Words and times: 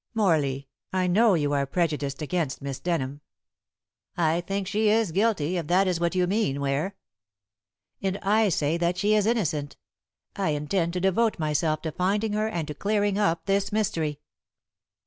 "Morley, 0.15 0.67
I 0.91 1.05
know 1.05 1.35
you 1.35 1.53
are 1.53 1.67
prejudiced 1.67 2.23
against 2.23 2.59
Miss 2.59 2.79
Denham." 2.79 3.21
"I 4.17 4.41
think 4.41 4.65
she 4.65 4.89
is 4.89 5.11
guilty, 5.11 5.57
if 5.57 5.67
that 5.67 5.87
is 5.87 5.99
what 5.99 6.15
you 6.15 6.25
mean, 6.25 6.59
Ware." 6.59 6.95
"And 8.01 8.17
I 8.23 8.49
say 8.49 8.77
that 8.77 8.97
she 8.97 9.13
is 9.13 9.27
innocent. 9.27 9.77
I 10.35 10.49
intend 10.57 10.93
to 10.93 10.99
devote 10.99 11.37
myself 11.37 11.83
to 11.83 11.91
finding 11.91 12.33
her 12.33 12.47
and 12.47 12.67
to 12.67 12.73
clearing 12.73 13.19
up 13.19 13.45
this 13.45 13.71
mystery." 13.71 14.19